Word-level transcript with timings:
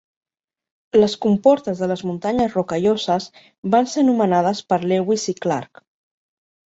Les 1.01 1.15
comportes 1.25 1.81
de 1.83 1.89
les 1.91 2.01
muntanyes 2.11 2.55
Rocalloses 2.59 3.27
van 3.75 3.91
ser 3.91 3.99
anomenades 4.05 4.63
per 4.73 4.81
Lewis 4.93 5.27
i 5.35 5.37
Clark. 5.45 5.83